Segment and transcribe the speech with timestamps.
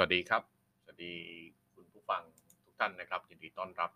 [0.00, 0.42] วัสดีครับ
[0.82, 1.14] สวัสดี
[1.74, 2.22] คุณผู้ฟัง
[2.64, 3.90] ทุกท่านนะครับยินดีต้อนรับ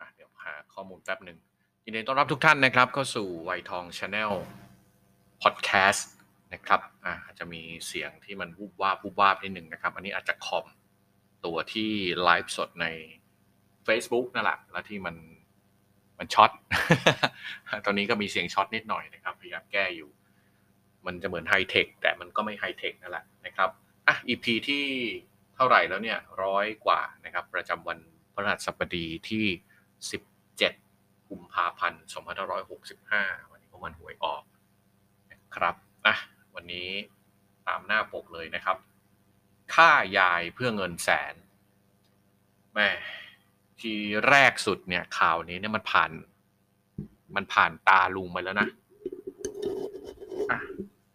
[0.00, 1.38] อะเดี๋ยวหาข้อมูลแป๊บหนึ่ง
[1.84, 4.32] ยินดีต้อนรับทุกท่านนะครับ เข้าสู่ไวทองชาแนล
[5.42, 6.10] พอดแคสต์
[6.54, 10.66] นะครับอะอาจจะมีเสียงที่มันวูบวาบวูบวาบนิดหนึ่งนะครับ อันนี้อาจจะคอม
[11.44, 11.90] ตัวที่
[12.24, 12.86] ไลฟ์สดใน
[13.86, 15.16] Facebook นั่นแหละแล้วที่มัน
[16.18, 16.50] มันช็อต
[17.84, 20.10] ตอนนี้ก็มีเสียงช็อตนิดหน่อยนะครับ พยายามแก้อยู่
[21.06, 23.70] มันจะเหมือนไฮเทคแต่มันก็ไม่ไฮเทคนั่นแหละนะครับ
[24.28, 24.84] EP ที่
[25.54, 27.98] เท่าไหร่แล้วเนี่ยร้อยกว่านะครับ ประจำวัน
[28.32, 29.46] พฤหัสบดีที่
[30.58, 32.02] 17กุมภาพันธ์
[32.76, 34.42] 2565 วันนี้ก็วันหวยออก
[35.32, 35.74] นะครับ
[36.06, 36.16] อะ
[36.54, 36.88] วันนี้
[37.68, 38.76] ตามหน้าปกเลยนะครับ
[39.74, 41.34] ค่ายายเพื่อเงินแสน
[42.74, 42.88] แม่
[43.80, 43.92] ที
[44.28, 46.10] แรกสุดเนี่ยข่าวนี้เนี่ยมันผ่าน
[47.36, 48.68] มันผ่านตาลุงไปแล้วนะ
[50.50, 50.58] อะ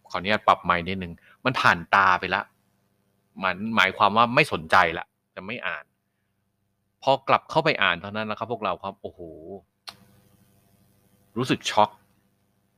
[0.09, 1.13] ขออนุญาตปรับไมค์นิดนึง
[1.45, 2.41] มันผ่านตาไปและ
[3.43, 5.85] มันหมายความว่าไม่สนใจละจะไม่อ่าน
[7.03, 9.19] พอกลับเข้าไปอ่านเท่านั้นนะครับ พวกเราครับโอ้โห
[11.38, 11.89] รู้สึกช็อก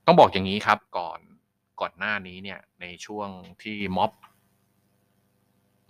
[0.05, 1.19] ต้องบอกอย่างนี้ครับ ก่อน
[1.81, 3.27] ก่อนหน้านี้เนี่ย ในช่วง
[3.63, 4.11] ที่ม็อบ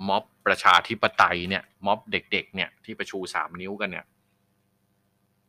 [0.08, 4.06] ม็อบประชาธิปไตยเนี่ย ม็อบเด็ก ๆ เนี่ยที่ประชูสามนิ้วกันเนี่ย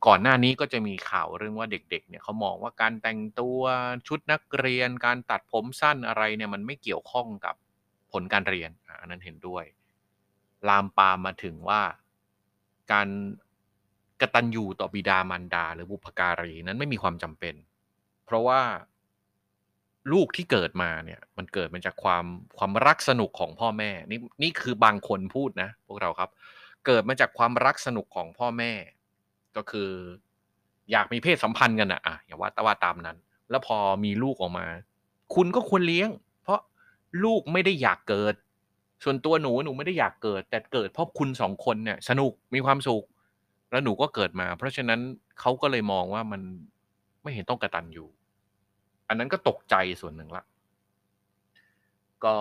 [0.07, 3.61] ก่อนหน้านี้ก็จะมีข่าวเรื่องว่าเด็ก ๆ เนี่ยเขามองว่าการแต่งตัว
[4.09, 7.55] ชุดนักเรียนการตัดผมสั้นอะไรเนี่ย มันไม่เกี่ยวข้องกับ
[8.13, 9.65] ผลการเรียนอันนั้นเห็นด้วย
[10.69, 11.81] ลามปามมาถึงว่า
[12.93, 13.09] การ
[14.21, 17.55] กระตัญญูต่อบิดามารดา หรือบุพการีนั้นไม่มีความจำเป็น
[18.25, 18.61] เพราะว่า
[20.13, 22.25] ลูกที่เกิดมาเนี่ย มันเกิดมาจากความ
[22.59, 26.31] ความรักสนุกของพ่อแม่ นี่นี่คือบางคนพูดนะ พวกเราครับ
[26.87, 28.73] เกิดมาจากความรักสนุกของพ่อแม่
[29.57, 29.91] ก็คือ
[30.91, 33.17] อยากมีเพศสัมพันธ์กันอะอะอย่าว่าแต่ว่าตามนั้น
[33.51, 34.67] แล้วพอมีลูกออกมา
[35.35, 36.11] คุณก็ควรเลี้ยง
[37.25, 38.35] ลูกไม่ได้อยากเกิด
[39.05, 43.05] ส่วนตัวหนูหนูไม่ได้อยากเกิด แต่เกิดเพราะคุณสองคนเนี่ย สนุกมีความสุข
[43.71, 45.01] แล้วหนูก็เกิดมา เพราะฉะนั้น
[45.41, 46.41] เขาก็เลยมองว่ามัน
[47.23, 48.09] ไม่เห็นต้องกระตันอยู่
[49.09, 50.45] อันนั้นก็ตกใจส่วนหนึ่งละ
[52.25, 52.35] ก็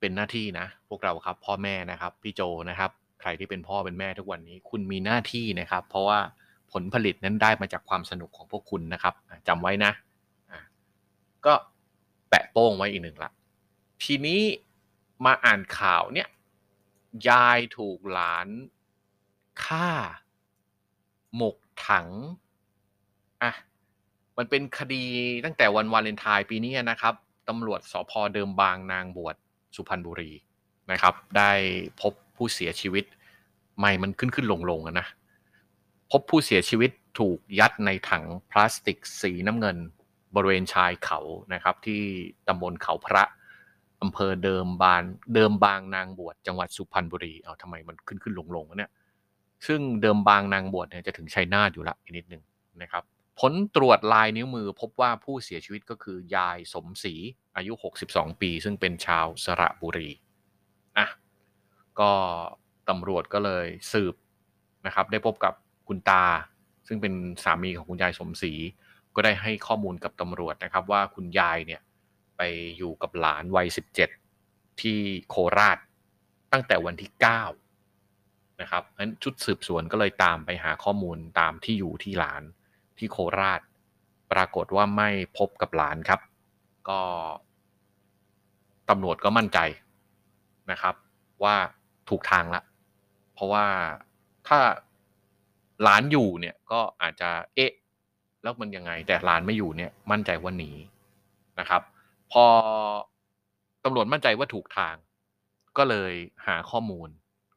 [0.00, 6.18] เป็นหน้าที่นะ พวกเราครับ พ่อแม่นะครับ พี่โจนะครับ ใครที่เป็นพ่อเป็นแม่ทุกวันนี้ คุณมีหน้าที่นะครับ เพราะว่า
[6.72, 9.14] ผลผลิตนั้นได้มาจากความสนุกของพวกคุณนะครับ
[9.48, 9.92] จำไว้นะ
[11.46, 11.52] ก็
[12.28, 13.30] แปะโป้งไว้อีกหนึ่งละ
[14.02, 14.42] ทีนี้
[15.24, 16.28] มาอ่านข่าวเนี่ย
[17.28, 18.48] ยายถูกหลาน
[19.64, 19.88] ฆ่า
[21.36, 21.56] หมก
[21.88, 22.08] ถัง
[23.42, 23.52] อะ
[24.38, 25.04] มันเป็นคดี
[25.44, 27.14] ตั้งแต่วันวาเลนไทน์ปีนี้นะครับ
[27.48, 29.36] ตำรวจสพเดิมบางนางบวช
[29.74, 30.32] สุพรรณบุรี
[30.90, 31.52] นะครับ ได้
[32.00, 33.04] พบผู้เสียชีวิต
[33.78, 35.06] ไม่มันขึ้นขึ้นลงลงอะนะ
[36.10, 39.76] พบผู้เสียชีวิตถูกยัดในถังพลาสติกสีน้ำเงิน
[40.34, 41.20] บริเวณชายเขา
[41.52, 42.02] นะครับ ที่
[42.48, 43.22] ตำบลเขาพระ
[44.04, 45.02] อำเภอเดิมบาน
[45.34, 48.90] เดิมบางนางบวชจังหวัดสุพรรณบุรีเอาทำไมมันขึ้นขึ้นลงลงเนี่ย
[49.66, 52.42] ซึ่งเดิมบางนางบวชเนี่ยจะถึงชัยนาทอยู่ละอีกนิดหนึ่ง
[52.82, 53.04] นะครับ
[53.40, 57.14] ผลตรวจลายนิ้วมือพบว่าผู้เสียชีวิตก็คือยายสมศรี
[57.56, 57.72] อายุ
[58.06, 60.10] 62 ปี ซึ่งเป็นชาวสระบุรี
[60.98, 61.08] อะ
[62.00, 62.10] ก็
[62.88, 64.14] ตำรวจก็เลยสืบ
[64.86, 65.54] นะครับได้พบกับ
[65.88, 66.24] คุณตา
[66.86, 67.12] ซึ่งเป็น
[67.44, 68.52] สามีของคุณยายสมศรี
[69.14, 71.80] ก็ได้ให้ข้อมูลกับตำรวจนะครับว่าคุณยายเนี่ย
[72.36, 72.42] ไป
[72.78, 73.66] อยู่กับหลานวัย
[74.24, 75.78] 17 ที่โคราช
[76.52, 77.10] ตั้งแต่วันที่
[77.84, 82.42] 9 นะครับนั้นชุดสืบสวนก็เลยตามไปหาข้อมูลตามที่อยู่ที่หลาน
[82.98, 83.60] ที่โคราช
[84.32, 86.20] ปรากฏว่าไม่พบกับหลานครับ
[86.88, 87.00] ก็
[88.90, 89.58] ตำรวจก็มั่นใจ
[90.70, 90.94] นะครับ
[91.44, 91.56] ว่า
[92.08, 92.60] ถูกทางละ
[93.34, 93.66] เพราะว่า
[94.48, 94.58] ถ้า
[95.82, 97.72] หลานอยู่เนี่ยก็อาจจะเอ๊ะ
[98.42, 100.70] แล้วมันยังไง แต่หลานไม่อยู่เนี่ยมั่นใจว่าหนี
[101.60, 101.82] นะครับ
[102.34, 102.48] พอ
[103.84, 104.96] ตำรวจมั่นใจว่าถูกทาง
[105.76, 106.12] ก็เลย
[106.46, 107.08] หาข้อมูล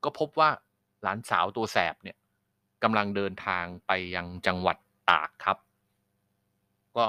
[0.04, 0.50] ก็พบว่า
[1.04, 2.18] หลานสาวตัวแสบเนี่ย
[2.84, 4.78] กำลังเดินทางไปยังจังหวัด
[5.10, 5.58] ตากครับ
[6.98, 7.06] ก็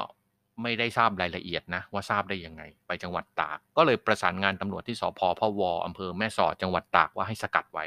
[0.63, 7.85] ไม่ได้ทราบรายละเอียดนะว่าทราบได้ยังไง ไปจังหวัดตาก ก็เลยประสานงานตำรวจที่สพพวอำเภอแม่สอดจังหวัดตากว่าให้สกัดไว้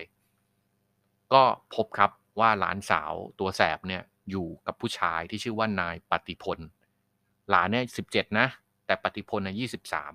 [1.33, 1.43] ก็
[1.75, 6.59] พบครับว่าหลานสาวตัวแสบเนี่ยอยู่กับผู้ชายที่ชื่อว่านายปฏิพล
[7.49, 8.47] หลานเนี่ยสิบเจ็ดนะ
[8.91, 10.13] แต่ปฏิพลเนี่ยยี่สิบสาม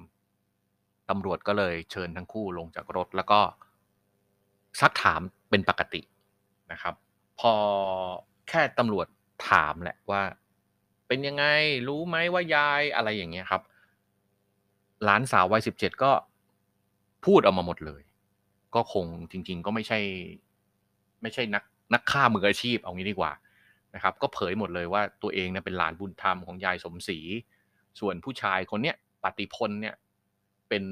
[1.10, 3.40] ตำรวจก็เลยเชิญทั้งคู่ลงจากรถแล้วก็
[4.80, 5.20] ซักถาม
[5.50, 6.00] เป็นปกติ
[6.72, 6.94] นะครับ
[7.40, 7.52] พอ
[8.48, 9.06] แค่ตำรวจ
[9.48, 10.22] ถามแหละว่า
[11.06, 11.44] เป็นยังไง
[11.88, 13.62] รู้ไหมว่ายายอะไรอย่างเงี้ยครับ
[15.04, 16.12] หลานสาววัยสิบเจ็ดก็
[17.26, 18.02] พูดออกมาหมดเลย
[18.74, 19.98] ก็คงจริง ๆ ก็ไม่ใช่
[21.22, 21.64] ไม่ใช่นัก
[21.94, 23.32] นักฆ่ามืออาชีพเอางี้ดีกว่า
[23.94, 27.18] นะครับ ก็เผยหมดเลยว่าตัวเองเนี่ยเป็นหลานบุญธรรมของยายสมศรี
[28.00, 29.94] ส่วนผู้ชายคนเนี้ยปฏิพลเนี่ย
[30.68, 30.84] เป็น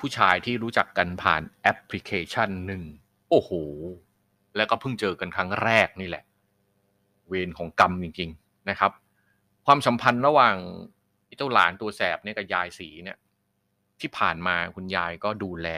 [0.00, 2.82] ผู้ชายที่รู้จักกันผ่านแอปพลิเคชันหนึ่ง
[3.30, 3.50] โอ้โห
[4.56, 6.24] แล้วก็เพิ่งเจอกันครั้งแรกนี่แหละ
[7.28, 8.92] เวรของกรรมจริง ๆนะครับ
[9.66, 10.56] ความสัมพันธ์ระหว่าง
[11.36, 13.18] เจ้าหลานตัวแสบเนี่ยกับยายสีเนี่ย
[14.00, 15.68] ที่ผ่านมาคุณยายก็ดูแล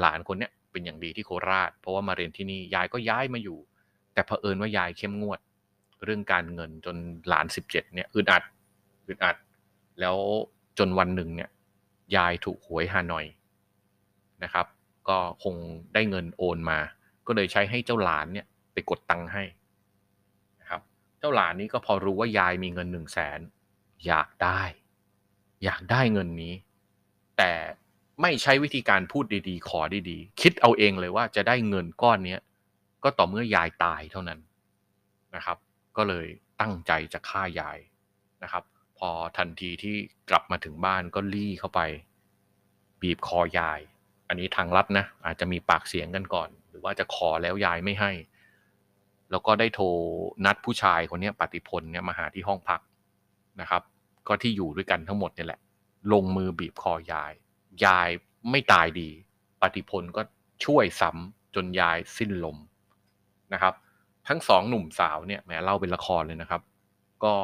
[0.00, 3.58] หลานคนเนี้ยเป็นอย่างดีที่โคราช เพราะว่ามาเรียนที่นี่ยายก็ย้ายมาอยู่
[4.14, 5.40] แต่เผอิญว่ายายเข้มงวด
[6.04, 6.96] เรื่องการเงินจน
[7.28, 8.42] หลานสิบเจ็ดเนี่ยอึดอัด
[9.08, 9.36] อึดอัด
[10.00, 10.16] แล้ว
[10.78, 11.50] จนวันหนึ่งเนี่ย
[12.16, 13.26] ยายถูกหวยฮานอย
[14.44, 14.66] นะครับ
[15.08, 15.54] ก็คง
[15.94, 16.78] ได้เงินโอนมา
[17.26, 19.42] ก็เลยใช้ให้เจ้าหลานเนี่ยไปกดตังค์ให้
[20.60, 20.80] นะครับ
[21.18, 23.40] เจ้าหลานนี้ก็พอรู้ว่ายายมีเงินหนึ่งแสน
[24.06, 24.60] อยากได้
[25.64, 26.54] อยากได้เงินนี้
[27.38, 27.52] แต่
[28.22, 32.36] ไม่ใช้วิธีการพูดดีๆ ขอดีๆ คิดเอาเองเลยว่าจะได้เงินก้อนเนี้
[33.04, 34.40] ก็ต่อเมื่อยายตายเท่านั้น
[35.34, 35.58] นะครับ
[35.96, 36.26] ก็เลย
[36.60, 37.78] ตั้งใจจะฆ่ายาย
[38.42, 38.62] นะครับ
[39.00, 39.96] พอทันทีที่
[40.30, 41.80] กลับมาถึงบ้านก็ลี่เข้าไป
[43.00, 43.80] บีบคอยาย
[44.28, 48.12] อันนี้ทางลัดนะ อาจจะมีปากเสียงกันก่อน หรือว่าจะขอแล้วยายไม่ให้
[49.30, 49.86] แล้วก็ได้โทร
[50.44, 52.80] นัดผู้ชายคนนี้ปฏิพลเนี่ยมาหาที่ห้องพัก
[53.60, 53.82] นะครับ
[54.28, 55.60] ก็ที่อยู่ด้วยกันทั้งหมดเนี่ยแหละ
[56.12, 57.32] ลงมือบีบคอยาย
[57.84, 58.08] ยาย
[58.50, 59.08] ไม่ตายดี
[59.62, 60.22] ปฏิพลก็
[60.64, 62.56] ช่วยซ้ำจนยายสิ้นลม
[63.52, 63.74] นะครับ
[64.28, 66.62] ทั้งสองหนุ่มสาวเนี่ยแหมเล่าเป็นละครเลยนะครับ
[67.24, 67.34] ก็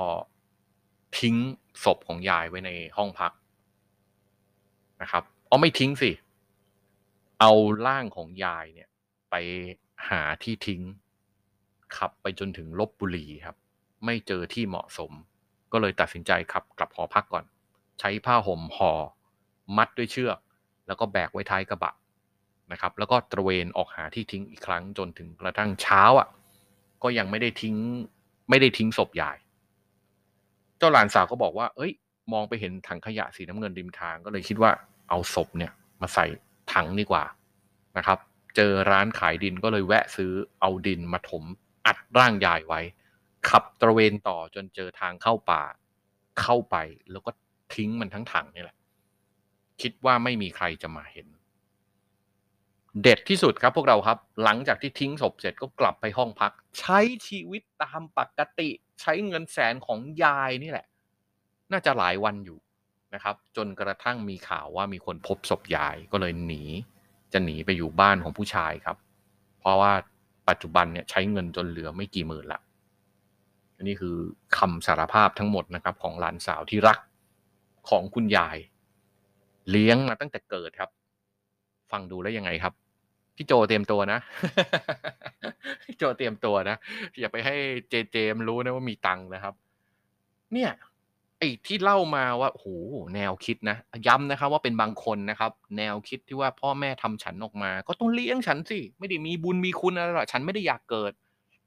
[1.21, 1.37] ทิ้ง
[1.85, 3.33] ศพของยายไว้ในห้องพัก
[5.03, 6.11] นะครับอ๋อไม่ทิ้งสิ
[7.41, 7.53] เอา
[7.87, 8.89] ร่างของยายเนี่ย
[9.31, 9.35] ไป
[10.09, 10.83] หาที่ทิ้ง
[11.97, 13.57] ขับไปจนถึงลบบุรีครับ
[14.05, 15.13] ไม่เจอที่เหมาะสม
[15.73, 17.45] ก็เลยตัดสินใจขับกลับหอพักก่อน
[18.01, 18.93] ใช้ผ้าห่มห่อ
[19.77, 20.39] มัดด้วยเชือก
[20.87, 21.95] แล้วก็แบกไว้ท้ายกระบะ
[22.73, 26.29] นะครับ แล้วก็ตระเวนออกหาที่ทิ้งอีกครั้งจนถึงกระทั่งเช้าอะ
[27.03, 27.77] ก็ยังไม่ได้ทิ้ง
[28.51, 29.37] ไม่ได้ทิ้งศพยาย
[30.79, 31.93] เจ้าหลานสาวก็บอกว่า เอ้ย
[32.33, 34.71] มองไปเห็นถังขยะสีน้ำเงินริมทางก็เลยคิดว่า
[35.09, 36.27] เอาศพเนี่ยมาใส่
[36.73, 37.25] ถังดีกว่า
[37.97, 38.19] นะครับ
[38.57, 41.45] เจอร้านขายดินก็เลยแวะซื้อเอาดินมาถม
[41.87, 42.81] อัดร่างยายไว้
[43.49, 45.63] ขับตระเวนต่อจนเจอทางเข้าป่า
[46.41, 46.77] เข้าไป
[47.11, 47.31] แล้วก็
[47.75, 48.77] ทิ้งมันทั้งถังนี่แหละ
[49.83, 51.27] คิดว่าไม่มีใครจะมาเห็น
[53.03, 56.99] เด็ดที่สุดครับพวกเราครับ หลังจากที่ทิ้งศพเสร็จก็กลับไปห้องพัก ใช้
[57.29, 58.69] ชีวิตตามปกติ
[59.01, 60.87] ใช้เงินแสนของยายนี่แหละ
[61.73, 62.59] น่าจะหลายวันอยู่
[63.15, 66.63] นะครับ จนกระทั่งมีข่าวว่ามีคนพบศพยายก็เลยหนี
[67.33, 68.97] จะหนีไปอยู่บ้านของผู้ชายครับ
[69.61, 69.93] เพราะว่า
[70.49, 72.61] ปัจจุบันเนี่ยใช้เงินจนเหลือไม่กี่หมื่นละ
[73.77, 74.17] อันนี้คือ
[74.59, 76.99] คำสารภาพทั้งหมดนะครับ ของหลานสาวที่รัก
[77.89, 78.59] ของคุณยาย
[79.71, 80.91] เลี้ยงมาตั้งแต่เกิดครับ
[81.91, 82.75] ฟังดูแล้วยังไงครับ
[83.37, 84.21] พี่โจเตรียมตัวนะ
[85.85, 86.77] พี่โจเตรียมตัวนะ
[87.21, 87.55] อย่าไปให้
[87.89, 89.55] เจเจมรู้นะว่ามีตังค์นะครับ
[90.53, 90.71] เนี่ย
[91.39, 92.69] ไอ้ที่เล่ามาว่าโอ้โห
[93.15, 101.13] แนวคิดนะ ย้ำนะครับ ว่าเป็นบางคนนะครับ แนวคิดที่ว่าพ่อแม่ทำฉันออกมา ก็ต้องเลี้ยงฉันสิ ไม่ได้มีบุญมีคุณอะไรหรอกฉันไม่ได้อยากเกิด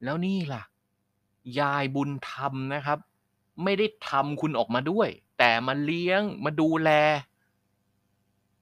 [0.04, 0.64] แล้วนี่ล่ะ
[1.60, 3.00] ยายบุญธรรมนะครับ
[3.64, 6.90] ไม่ได้ทำคุณออกมาด้วย แต่มาเลี้ยงมาดูแล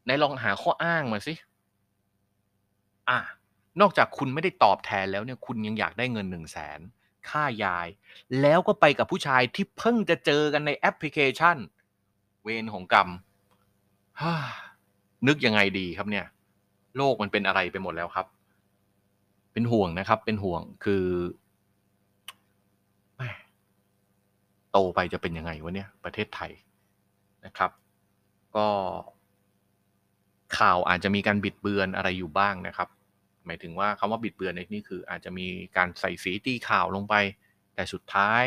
[0.03, 1.33] ไหนลองหาข้ออ้างมาสิ
[3.09, 3.19] อะ
[3.81, 6.79] นอกจากคุณไม่ได้ตอบแทนแล้วเนี่ยคุณยังอยากได้เงินหนึ่งแสน
[7.29, 7.87] ค่ายาย
[8.41, 11.57] แล้วก็ไปกับผู้ชายที่เพิ่งจะเจอกันในแอปพลิเคชัน
[12.43, 13.09] เวรของกรรม
[15.27, 16.25] นึกยังไงดีครับเนี่ย
[16.97, 18.27] โลกมันเป็นอะไรไปหมดแล้วครับ
[19.53, 21.05] เป็นห่วงนะครับ เป็นห่วงคือ
[24.71, 26.51] โตไปจะเป็นยังไงวะเนี่ยประเทศไทย
[27.45, 27.71] นะครับ
[28.55, 28.67] ก็
[30.57, 32.89] ข่าวอาจจะมีการบิดเบือนอะไรอยู่บ้างนะครับ
[33.47, 37.15] หมายถึงว่าคำว่าบิดเบือนในนี่คือ อาจจะมีการใส่สีตีข่าวลงไป
[37.75, 38.43] แต่สุดท้าย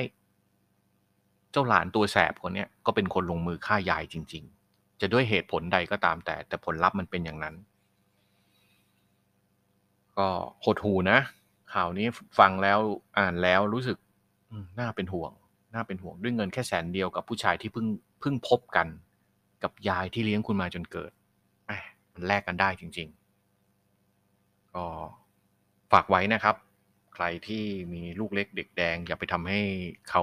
[1.53, 7.55] เจ้าหลานตัวแสบคนนี้ก็เป็นคนลงมือฆ่ายายจริง ๆ จะด้วยเหตุผลใดก็ตามแต่ แต่ผลลัพธ์มันเป็นอย่างนั้น
[10.19, 10.29] ก็
[10.65, 11.19] หดหูนะ
[11.75, 12.07] ข่าวนี้
[12.39, 12.79] ฟังแล้ว
[13.19, 13.97] อ่านแล้วรู้สึก
[14.79, 15.33] น่าเป็นห่วง
[15.75, 17.87] น่าเป็นห่วงด้วยเงินแค่แสนเดียวกับผู้ชายที่เพิ่ง
[18.21, 18.89] เพิ่งพบกัน
[19.63, 21.13] กับยายที่เลี้ยงคุณมาจนเกิด
[21.69, 21.79] ม่
[22.13, 23.20] มันแลกกันได้จริง ๆ
[24.75, 24.85] ก็
[25.93, 26.57] ฝากไว้นะครับ
[27.15, 29.61] ใครที่มีลูกเล็กเด็กแดง อย่าไปทำให้
[30.11, 30.23] เขา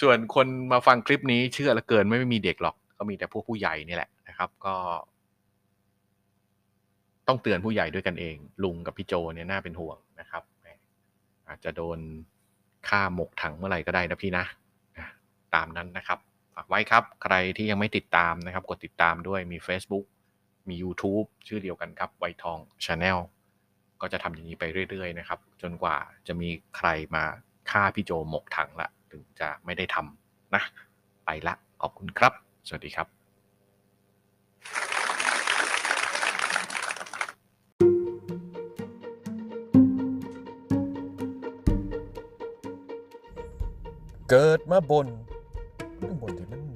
[0.00, 4.74] ส่วนคนมาฟังคลิปนี้เชื่อละเกินไม่มีเด็กหรอก ก็มีแต่พวกผู้ใหญ่นี่แหละนะครับ ก็
[7.28, 10.42] ต้องเตือนผู้ใหญ่ด้วยกันเอง ลุงกับพี่โจเนี่ยน่าเป็นห่วงนะครับ
[11.48, 11.98] อาจจะโดน
[12.88, 14.44] ฆ่าหมกถังเมื่อไหร่ก็ได้นะพี่นะ
[14.98, 15.06] อะ
[15.54, 16.18] ตามนั้นนะครับ
[16.54, 20.04] ฝากไว้ครับ ใครที่ยังไม่ติดตามนะครับ กดติดตามด้วยมี Facebook
[20.70, 23.18] มี YouTube ชื่อเดียวกันครับไวทอง Channel
[24.00, 25.96] ก็จะทำอย่างนี้ไปเรื่อย ๆ นะครับ จนกว่า
[26.26, 27.24] จะมีใครมา
[27.70, 30.62] ฆ่าพี่โจหมกถังละ ถึงจะไม่ได้ทำนะ
[31.24, 32.32] ไปละ ขอบคุณครับ
[32.68, 33.08] สวัสดีครับ
[44.30, 45.06] เกิดมาบ่น
[46.02, 46.69] ต้องบ่นที่มัน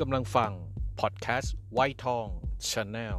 [0.00, 0.52] กำลังฟัง
[1.00, 2.26] พอดแคสต์ไวท์ทอง
[2.70, 3.18] ชาแนล